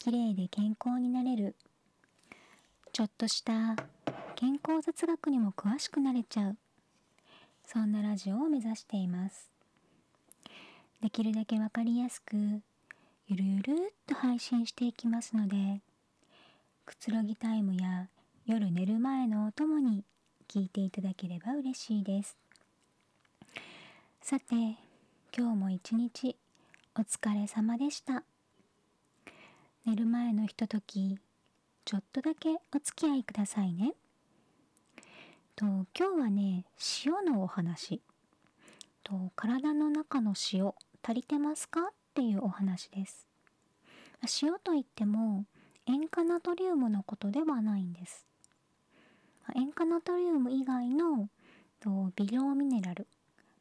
[0.00, 1.54] きれいで健康になれる。
[2.90, 3.76] ちょっとした
[4.34, 6.56] 健康雑学にも詳しくなれちゃう。
[7.66, 9.50] そんなラジオを目指しています。
[11.02, 12.34] できるだけわかりやすく
[13.28, 15.82] ゆるゆるっと配信していきますので
[16.86, 18.08] くつろぎタイムや
[18.46, 20.02] 夜寝る前のお供に
[20.48, 22.38] 聞いていただければ嬉しいです。
[24.22, 24.54] さて
[25.36, 26.36] 今日も一日
[26.96, 28.24] お疲れ様でした。
[29.86, 31.18] 寝る前のひととき
[31.86, 33.94] ちょっとだけお付き合いくださいね。
[35.56, 36.66] と今日はね
[37.04, 38.02] 塩のお話
[39.02, 40.72] と体の中の塩
[41.02, 41.80] 足りてますか？
[41.80, 43.26] っていうお話です。
[44.42, 45.46] 塩といっても
[45.86, 48.26] 塩化ナトリウムのことではないんです。
[49.56, 51.30] 塩化ナトリウム以外の
[52.16, 53.06] 微量ミネラル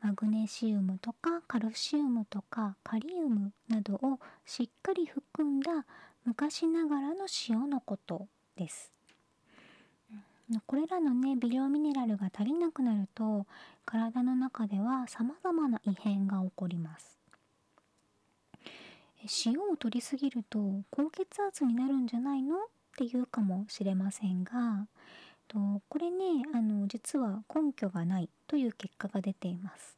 [0.00, 5.84] マグネシウムとかカルシウムとかカリウムなどをしっかり含んだ
[6.24, 8.92] 昔ながらの塩のことです。
[10.66, 13.46] これらのね微量ミネラルが足りなくなると
[13.84, 17.18] 体の中では様々な異変が起こります。
[19.44, 22.56] 塩を摂りすぎると高血圧になるんじゃないの？
[22.56, 22.58] っ
[22.96, 24.86] ていうかもしれませんが
[25.48, 25.58] と
[25.88, 29.96] これねあの実は根拠がないという結果が出ています。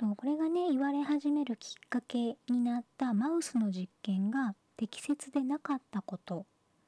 [0.00, 6.46] とこれがね言われ始めるきっかけになったマウスの実験が適切でなかったこと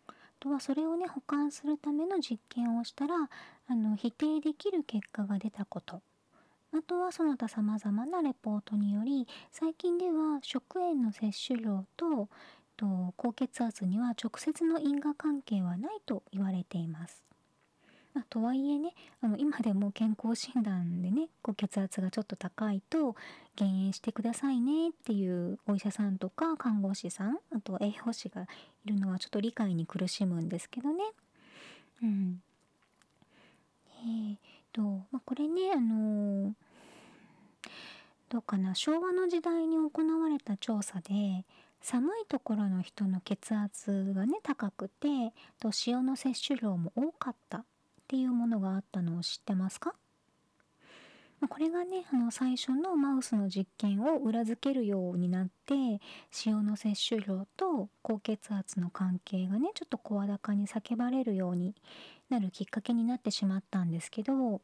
[0.08, 3.14] あとはそれをね保管するための実験をしたら
[3.68, 6.00] あの否定できる結果が出たこと
[6.74, 12.30] あとはその他様々なレポートにより最近では食塩の摂取量と
[12.82, 17.22] と高血圧には直接の因果関係はないと言われています。
[18.12, 23.16] まあ、とはいえねあの今でも健康診断でね高血圧がちょっと高いと
[23.56, 28.46] 減塩してくださいねっていうお医者さんとか看護師さんあと栄養士がい
[28.88, 31.04] るのはちょっと理解に苦しむんですけどね。
[32.02, 32.42] うん、
[33.86, 34.36] えー、
[34.74, 36.52] と、まあ、これねあのー、
[38.28, 41.46] どうかな昭和の時代に行われた調査で
[41.82, 47.64] 寒いところの人の血圧がね高くてと塩の摂取量も多かったっ
[48.06, 49.94] ていうものがあったのを知ってますか？
[51.48, 56.00] これがねあの最初のマウスの実験を裏付けるようになって
[56.46, 61.74] 塩の摂取量と高血圧の関係がねちょっと声高に叫ばれるように
[62.30, 64.60] なるきっかけになってしまったんですけど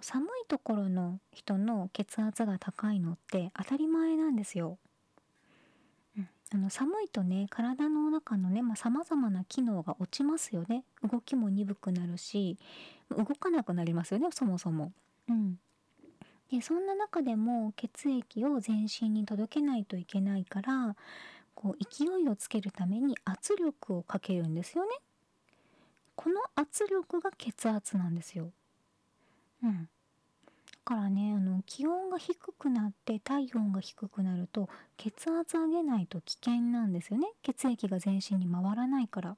[0.00, 4.78] 寒いところの人の血圧が高いのって当たり前なんですよ。
[6.54, 12.58] あの寒いとね体の中のねさまざ、まな機能が落ちますよね動きも鈍くなるし
[13.10, 14.92] 動かなくなりますよねそもそも。
[15.28, 15.56] うん、
[16.50, 20.94] でそんな中でも血液を全身に届けないといけないから
[21.54, 24.90] こう勢いをつけるために圧力をかけるんですよね。
[26.16, 28.50] この圧力が血圧なんですよ。
[29.62, 29.88] うん。
[30.84, 39.30] からねあの気温が低くなって体温が低くなると血圧上げないと危険なんですよね血液が全身に回らないから。
[39.30, 39.36] だ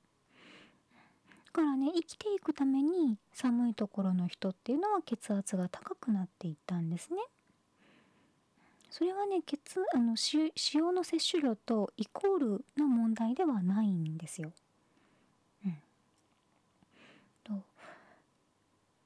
[1.52, 7.18] からね生きていくために寒いところの人っていうのは血圧が高くなっていったんですね。
[8.90, 9.58] それはね血
[9.94, 10.16] あの
[10.72, 14.52] 塩の摂取量とイコールの問題ではないんですよ。
[15.64, 15.78] うん、
[17.44, 17.52] と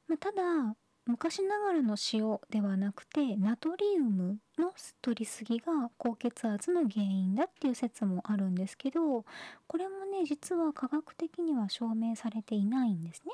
[0.06, 0.74] まあ、ただ
[1.08, 9.24] 昔ながらの塩ではなくてナトリウムの摂りすぎが高血圧の原因だっていう説もあるんですけど
[9.66, 13.32] これもね実は科学的には証明されていないんですね。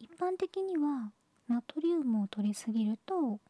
[0.00, 1.10] 一般的には
[1.48, 3.40] ナトリウムを摂りすぎると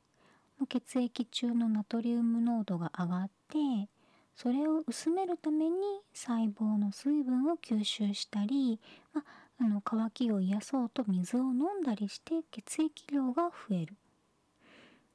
[0.68, 3.88] 血液中のナトリウム濃度が上がって
[4.36, 5.76] それを薄めるために
[6.14, 8.80] 細胞の水分を吸収したり、
[9.12, 9.24] まあ、
[9.62, 13.94] あの渇きを癒そうと水を飲んだりして血液量が増える。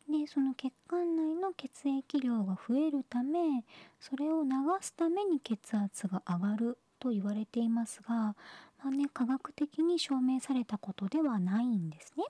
[0.10, 3.66] でその血管内の血液量が増えるため
[4.00, 8.36] それを流すために血圧が上がると言われていますが、ま
[8.86, 12.24] あね、科学的に証明されたことではないんですね。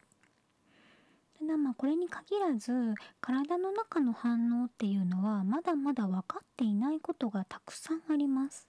[1.40, 8.68] ただまあこれに限らず体の中の反応っていうのはまだまだ分かっていないことがたくさんあります。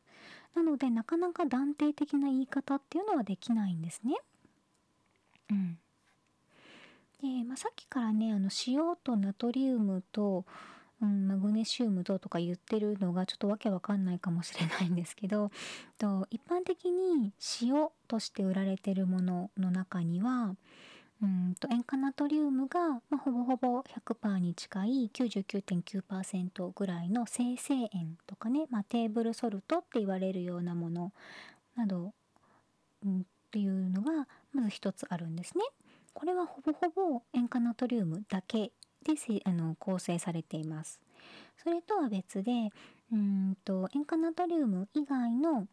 [0.55, 4.17] なのでなかなか断定的な言い方っていうのはできないんですね。
[5.51, 5.79] うん。
[7.23, 10.45] で、まあ、さっきからねあの塩とナトリウムと、
[11.03, 15.51] うん、マグネシウムととか言ってるのがちょっとわけわかんないかもしれないんですけど
[15.99, 20.55] と一般的に塩として売られてるものの中には
[21.21, 31.13] うんと塩化ナトリウムが、まあ、ほぼほぼ100%に近い99.9%ぐらいの生成塩とかね、まあ、テーブルソルトって言われるようなもの
[31.77, 32.13] など、
[33.05, 35.65] うん、っていうのがまず一つあるんですね。
[36.15, 38.73] これはほぼほぼ塩化ナトリウムだけ
[39.05, 39.15] で
[39.45, 41.01] あの構成されています。
[41.63, 42.71] それとは別で
[43.13, 45.67] うんと塩化ナトリウム以外の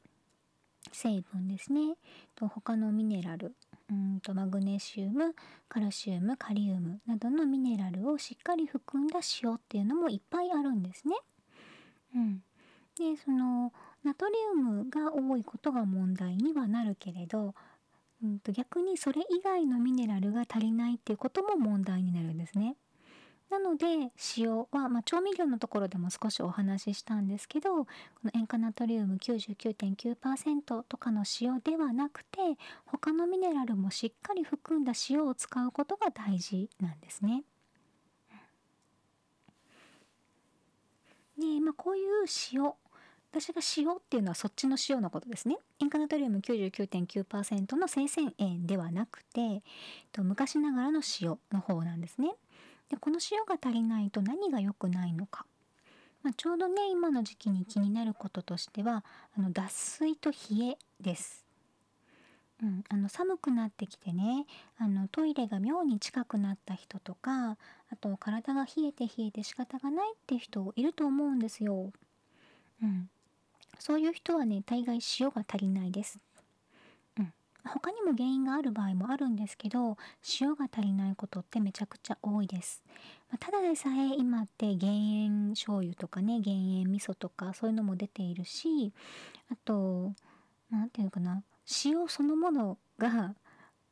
[0.92, 1.96] 成分ですね
[2.36, 3.56] と他のミネラル
[3.90, 5.36] うんとマグネシウム
[5.70, 11.16] カルシウムカリウムなどのミネラルをしっかり含んだ塩っていうのもいっぱいあるんですね。
[12.16, 12.44] うん、
[12.98, 13.72] でその
[14.04, 17.54] ナトリウムが多いことが問題にはなるけれど、
[18.24, 22.76] うんと逆にそれ以外のミネラルが足りないっていうことも問題になるんですね。
[23.50, 23.86] なので
[24.38, 27.90] 塩は、まあ、調味料のところでも少しお話ししたんですけどこ
[28.24, 32.40] の塩化ナトリウム99.9%とかの塩ではなくて
[32.86, 37.44] 他のミネラルもしっかり含んだ塩を使うことが大事なんですね。
[41.38, 42.74] で、まあ、こういう塩
[43.32, 45.58] 私が塩っていうのはそっちの塩のことですね。
[45.82, 49.62] 塩化ナトリウム99.9%の生鮮塩ではなくて
[50.18, 52.34] 昔ながらの塩の方なんですね。
[52.90, 55.46] でこの塩が足りないと何が良くないのか、
[56.24, 59.04] まあ、ちょうどね今の時期に気になることとしては
[59.38, 60.38] あの脱水と冷
[60.72, 61.46] えです。
[62.64, 64.46] うん、あの寒くなってきてね
[64.78, 67.58] あのトイレが妙に近くなった人とか
[67.92, 71.92] あと体が冷えて冷えて仕方がないって人いると思うんですよ。
[72.82, 73.10] うん、
[73.80, 76.20] そういう人はね大概塩が足りないです。
[77.70, 79.98] 他にも原因がある場合もあるんですけど
[80.40, 82.84] 塩が足りないことってめちゃくちゃ多いです、
[83.30, 88.94] まあ、ただでさえ今って減塩醤油とかね減塩味噌とかそういうのも出ているし
[89.52, 90.14] あと
[90.70, 91.44] 何て言うのかな
[91.86, 93.34] 塩そのものが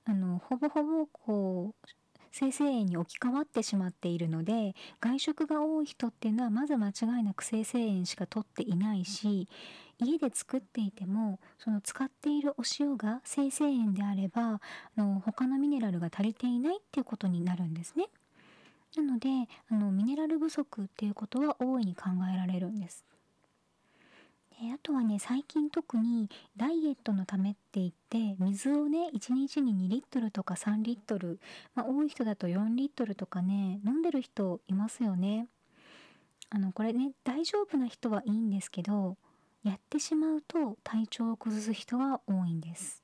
[0.06, 1.88] あのほぼほぼこう
[2.32, 9.48] 生成塩に置き換わってしまっているので外食が多い人っていうのはまず間違いなく生成塩しか取っていないし
[10.04, 14.60] 家で作っていてもその使っているお塩が生成塩であればあ
[14.98, 18.08] の他のミネラルが足りていないっていうことになるんですね。
[18.96, 19.30] なので
[19.70, 23.04] あのミネラル不足っていうことは大いに考えられるんです。
[24.62, 31.40] であとはね最近特にダイエットのためって言って水をね1日に2リットルとか3リットル、
[31.76, 35.48] まあ、多い人だと4リットルとかね飲んでる人いますよね。
[36.50, 39.18] あのこれね大丈夫な人はいいんですけど
[39.64, 43.02] やってしまうと体調を崩す人が多いんです、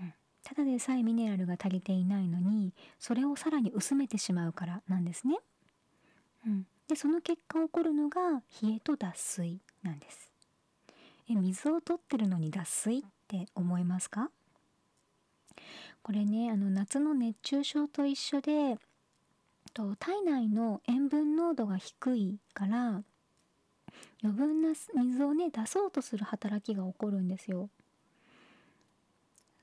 [0.00, 5.38] うん、ただでさえミネラルが足りていないのにそれをさらに薄めてしまうからなんですね、
[6.46, 10.30] うん、でその結果起こるのが冷えと脱水なんです。
[11.28, 14.30] え水を取ってるのに脱水って思いますか？
[16.02, 18.78] これねあの夏の熱中症と一緒で
[19.74, 23.02] と体内の塩分濃度が低いから
[24.26, 27.70] 余分な水をね出そうとする働きが起こるんですよ。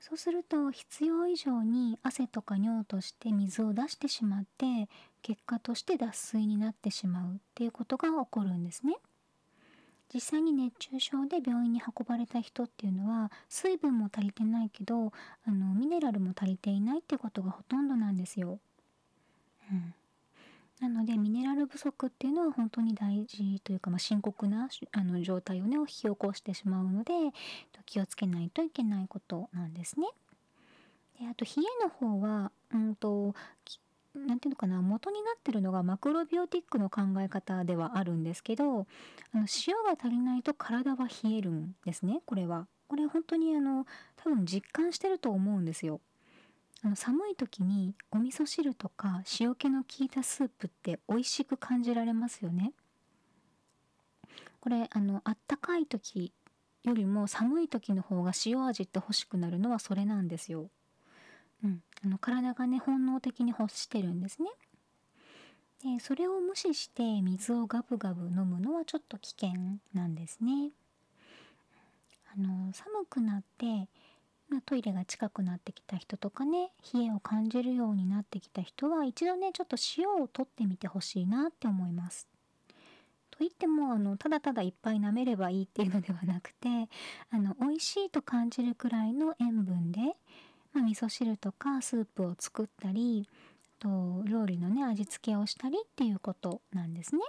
[0.00, 4.88] そうすると必要以上に汗とか尿として水を出してしまって
[5.22, 8.96] 結果として脱水になってしまうっていうことが起こるんですね。
[10.12, 15.12] 実際に熱中症で病院に運ばれた人っていうのは水分も足りてないけど
[15.46, 18.58] あのミネラルも足りていないってことがほとんどなんですよ。
[19.70, 19.94] うん
[20.80, 27.12] なのでミネラル不足っていうのは本当に大事というか、まあ、深刻なあの状態をね引き起こしてしまうので
[27.86, 30.06] 気をつけないといけないことなんですね。
[31.20, 33.34] であと冷えの方はうんと
[34.14, 42.66] 何ていうのかな元になってるのがマクロビオティックの考え方ではあるんですけどあの塩が足りないと体は冷えるんですねこれは。
[42.86, 46.00] これ本当にあの多分実感してると思うんですよ。
[46.84, 52.72] あの寒い時にお味噌汁とか塩気の効いたスープって美味しく感じられますよね。
[54.60, 56.30] これあのあったかい時
[56.82, 60.68] よりも寒い時の方が塩味って欲しくなるのはそれなんですよ。
[61.64, 64.50] うん、あの体がね本能的に欲してるんですね。
[65.82, 69.52] でそれを無視して水をガブガブ飲むのはちょっと危険
[69.94, 70.70] なんですね。
[72.34, 73.88] あの寒くなって
[74.54, 82.28] まあ、トイレが近くなってきた人とかね冷えを感じるようになってきた人は一度ねちょっと塩を取ってみてほしいなって思います。
[83.32, 86.68] といってもあのただただいっぱい舐めればいいっていうのではなくて
[87.32, 90.00] あの美味しいと感じるくらいの塩分で、
[90.72, 93.28] まあ、味噌汁とかスープを作ったり
[93.80, 97.22] と料理のね味付けをしたりっていうことなんですね。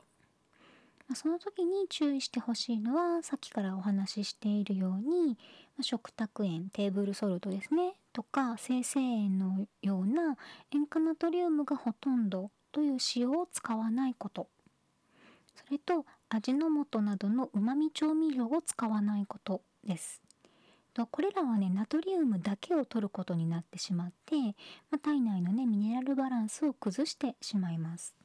[1.14, 5.38] その時に注意してほしいのはさっきからお話ししているように
[5.82, 10.36] 食卓塩テーブルソルトですねとか生成塩のような
[10.74, 14.48] 塩化ナトリウムがほとんどという塩を使わないこと。
[15.56, 20.22] それと味の素などのうまみ調味料を使わないことです。
[21.12, 24.36] これらはねナトリウムだけを取ることになってしまって、
[24.92, 28.25] ま、体内のねミネラルバランスを崩してしまいます。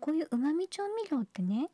[0.00, 1.68] こういううまみ調味料ってね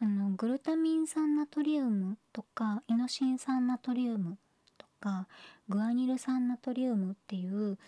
[0.00, 4.36] あのグルタミン酸ナトリウムとかイノシン酸ナトリウム
[4.76, 5.28] とか
[5.68, 7.78] グアニル酸ナトリウムっていう、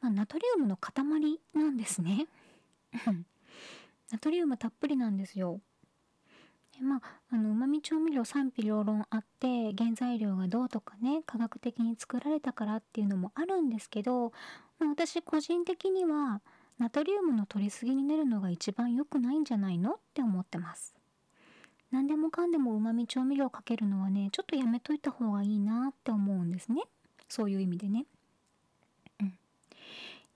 [0.00, 0.92] まあ、ナトリウムの塊
[1.54, 2.26] なんですね。
[4.10, 5.60] ナトリウムたっぷりなんですよ。
[6.76, 14.32] でまああのうまみ調味料賛否両論あって原材料がどうとかね科学的に作られたからっていうのもあるんですけど、
[14.80, 16.40] まあ、私個人的には
[16.80, 19.92] ナトリウムの取りすぎになるのが一番良くないんじゃないの？
[19.92, 20.94] って思ってます。
[21.92, 26.82] 何でもかんでもうまみ調味料かけるのはねちょっとやめといた方がいいなって思うんですね。
[27.28, 28.06] そういう意味でね。
[29.20, 29.34] うん。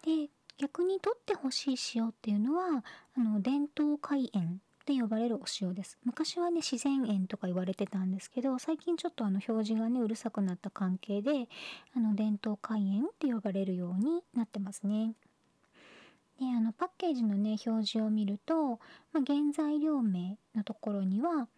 [0.05, 2.85] で逆に取ってほしい塩っていうのは
[3.17, 4.47] あの伝統海塩っ
[4.85, 5.97] て呼ばれるお塩です。
[6.05, 11.49] 昔はね自然塩とか言われてたんですけど最近ちょっとあの表示がねうるさくなった関係で
[11.97, 15.15] あの伝統海塩って呼ばれるようになってますね。
[16.38, 18.81] であのパッケージのね表示を見ると、
[19.12, 21.49] まあ、原材料名のところには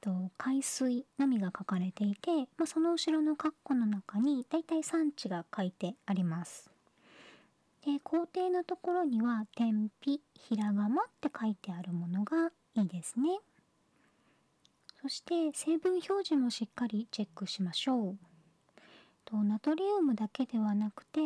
[0.00, 6.70] と海水のみが書かれていて、まあ、その後ろの括弧の中にだいたい産地が書いてあります。
[7.86, 13.38] で工程のところには天日ひらがまって書いてあるものがいいですね。
[15.00, 18.16] そして成分表示もしっかりチェックしましょう。
[19.24, 21.20] とナトリウムだけではなくて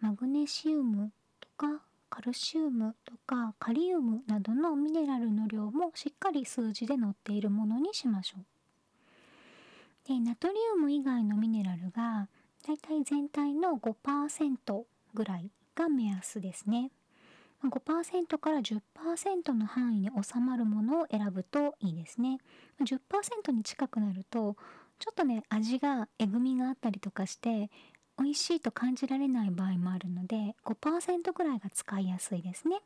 [0.00, 1.82] マグネシウムとか
[2.14, 8.44] カルシウムとかカリウムなどのミネラルの量もしっかり数字で載っているものにしましょう。
[10.06, 12.28] でナトリウム以外のミネラルが
[12.64, 16.92] だいたい全体の5%ぐらいが目安ですね。
[17.64, 22.38] 5%から10%の範囲に収まるものを選ぶといいですね。
[22.80, 24.56] 10%に近くなると
[25.00, 27.70] ちょっとね味がえぐみがあったりとかして
[28.18, 32.80] 美味しいと感じられない場合もあるので5%ぐらいが使いやすいですね。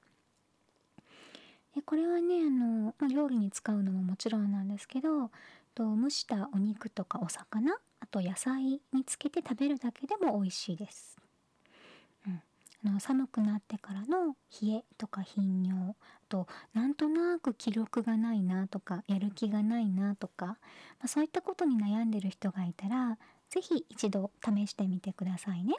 [1.75, 5.31] でこれはねあの、ま料理に使うのももちろんなんですけど
[5.75, 11.19] と蒸したお肉とかお魚あと野菜につけて食べるだけでも美味しいです。
[12.27, 12.43] うん
[12.87, 15.95] あの寒くなってからの冷えとか頻尿
[16.29, 20.57] となんとなく気力がないなとかやる気がないなとか、ま
[21.05, 23.19] あ、そういったことに悩んでる人がいたら
[23.51, 25.75] ぜひ一度試してみてくださいね。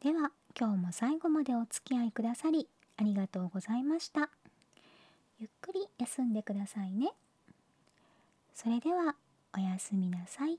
[0.00, 4.30] では今日も最後までお付き合いくださりありがとうございました。
[5.38, 7.12] ゆっくり休んでくださいね。
[8.54, 9.16] それでは
[9.56, 10.58] おやすみなさい。